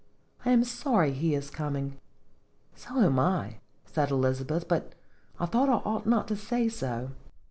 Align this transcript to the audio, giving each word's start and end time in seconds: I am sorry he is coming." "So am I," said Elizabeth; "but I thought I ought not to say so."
I 0.43 0.49
am 0.49 0.63
sorry 0.63 1.11
he 1.13 1.35
is 1.35 1.51
coming." 1.51 1.99
"So 2.75 2.97
am 3.01 3.19
I," 3.19 3.57
said 3.85 4.09
Elizabeth; 4.09 4.67
"but 4.67 4.93
I 5.39 5.45
thought 5.45 5.69
I 5.69 5.73
ought 5.73 6.07
not 6.07 6.27
to 6.29 6.35
say 6.35 6.69
so." 6.69 7.11